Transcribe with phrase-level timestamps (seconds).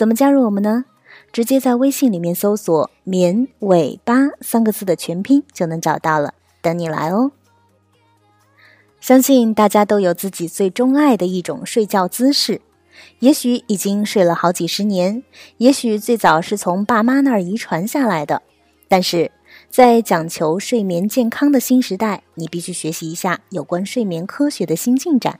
[0.00, 0.86] 怎么加入我们呢？
[1.30, 6.32] 直接在微信里面搜索“绵尾巴”三个字的全拼就能找到了，
[6.62, 7.32] 等你来哦。
[8.98, 12.62] 相信大家都有自己最钟爱的一种睡觉姿势，
[13.18, 15.22] 也许已经睡了好几十年，
[15.58, 18.40] 也许最早是从爸妈那儿遗传下来的。
[18.88, 19.30] 但是
[19.68, 25.38] 在讲求睡眠健康的新时代，你必须学习一下有关睡眠科学的新进展。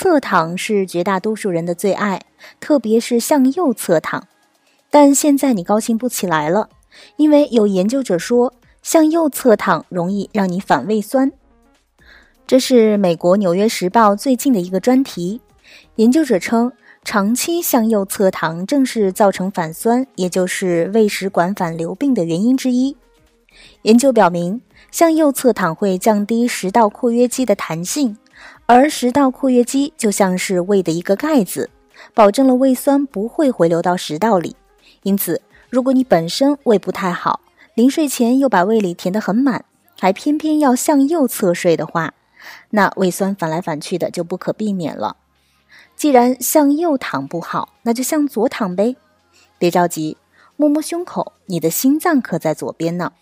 [0.00, 2.22] 侧躺是绝大多数人的最爱，
[2.60, 4.28] 特别是向右侧躺。
[4.90, 6.68] 但现在你高兴不起来了，
[7.16, 11.32] 因为有研究者说，向右侧躺容易让你反胃酸。
[12.46, 15.40] 这是美国《纽约时报》最近的一个专题。
[15.96, 16.70] 研究者称，
[17.02, 22.96] 长期向右侧躺正是造成反酸，也就是胃食管反流病的原因之一。
[23.82, 24.60] 研究表明，
[24.92, 28.16] 向右侧躺会降低食道括约肌的弹性。
[28.70, 31.70] 而食道括约肌就像是胃的一个盖子，
[32.12, 34.56] 保证了胃酸不会回流到食道里。
[35.04, 37.40] 因此，如果你本身胃不太好，
[37.72, 39.64] 临睡前又把胃里填得很满，
[39.98, 42.12] 还偏偏要向右侧睡的话，
[42.68, 45.16] 那胃酸反来反去的就不可避免了。
[45.96, 48.96] 既然向右躺不好，那就向左躺呗。
[49.58, 50.18] 别着急，
[50.56, 53.14] 摸摸胸口，你的心脏可在左边呢。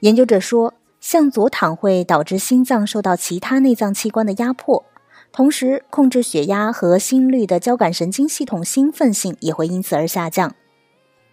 [0.00, 0.74] 研究者说。
[1.02, 4.84] 向左躺会导致心脏受到其他内脏器官的压迫，
[5.32, 10.54] 同时控制血压和心率的交感神经系统兴奋性也会因此而下降。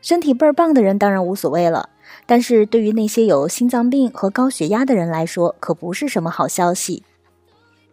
[0.01, 1.89] 身体倍儿棒的人当然无所谓了，
[2.25, 7.03] 但是对于那些有心脏病和高血压的人来说，可不是什么好消息。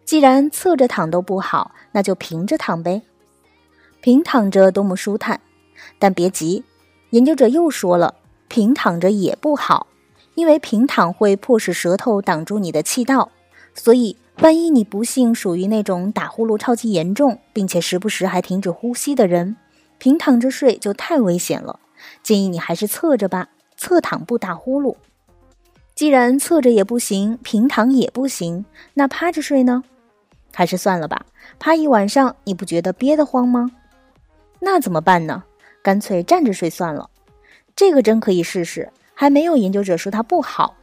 [0.03, 3.03] 既然侧着躺都不好，那就平着躺呗。
[4.01, 5.39] 平躺着多么舒坦，
[5.99, 6.63] 但别急，
[7.11, 8.15] 研究者又说了，
[8.47, 9.85] 平躺着也不好。
[10.37, 13.31] 因为平躺会迫使舌头挡住你的气道，
[13.73, 19.55] 所以万一你不幸属于那种打呼噜超级严重，并且时不时还停止呼吸的人，
[19.97, 21.79] 平躺着睡就太危险了。
[22.21, 24.95] 建议你还是侧着吧，侧躺不打呼噜。
[25.95, 29.83] 既然侧着也不行，平躺也不行，那趴着睡呢？
[30.53, 31.25] 还是算了吧，
[31.57, 33.71] 趴一晚上你不觉得憋得慌吗？
[34.59, 35.43] 那怎么办呢？
[35.81, 37.09] 干脆站着睡算了。
[37.75, 38.91] 这个真可以试试。
[39.19, 40.75] 还没有研究者说它不好，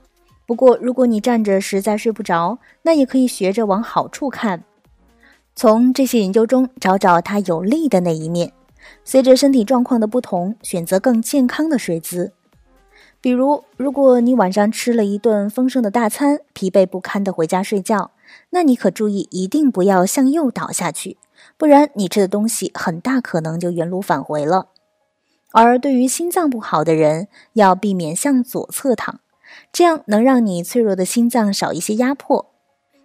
[0.44, 4.64] 不过如果你站着实在睡不着，那也可以学着往好处看，
[5.54, 8.52] 从这些研究中找找它有利的那一面。
[9.04, 12.32] 随着身体状况的不同，选择更健康的睡姿。
[13.20, 18.10] 比如，如果你晚上吃了一顿丰盛的大餐，疲惫不堪的回家睡觉，
[18.50, 21.18] 那你可注意一定不要向右倒下去，
[21.56, 24.70] 不然你吃的东西很大可能就原路返回了。
[25.54, 29.20] 而对于心脏不好的人，要避免向左侧躺，
[29.72, 32.50] 这样能让你脆弱的心脏少一些压迫。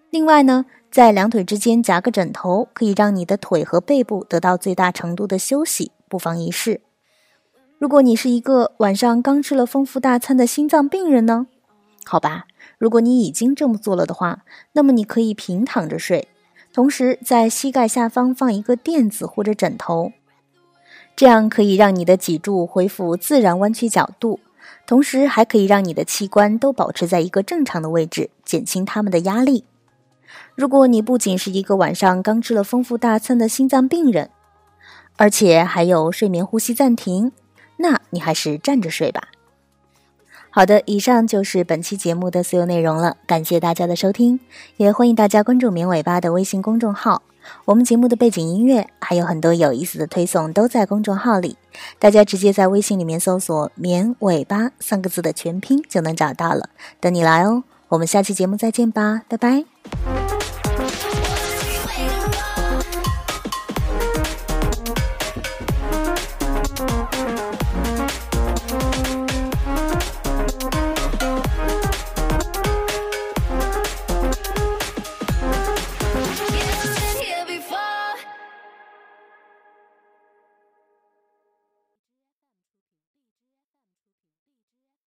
[0.10, 6.82] 另外呢，在两腿之间夹个枕头，可以让你的腿和背部得到最大程度的休息，不妨一试。
[7.78, 11.46] 如果你是一个晚上刚吃了丰富大餐的心脏病人呢？
[12.04, 12.46] 好吧，
[12.80, 14.44] 如果你已经这么做了的话，
[14.74, 16.28] 那么你可以平躺着睡，
[16.74, 20.14] 同时在膝盖下方放一个垫子或者枕头。
[21.20, 24.40] 这样可以让你的脊柱恢复自然弯曲角度，
[24.88, 29.66] 同时还可以让你的器官都保持在一个正常的位置，减轻它们的压力。
[30.56, 34.30] 如果你不仅是一个晚上刚吃了丰富大餐的心脏病人，
[35.18, 37.34] 而且还有睡眠呼吸暂停，
[37.76, 39.24] 那你还是站着睡吧。
[40.50, 44.40] 好的，以上就是本期节目的所有内容了，感谢大家的收听，
[44.78, 47.24] 也欢迎大家关注“棉尾巴”的微信公众号。
[47.66, 51.58] 我们节目的背景音乐还有很多有意思的推送都在公众号里，
[52.00, 56.70] 大家直接在微信里面搜索“绵尾巴”三个字的全拼就能找到了，
[57.00, 57.64] 等你来哦。
[57.90, 60.19] 我们下期节目再见吧，拜拜。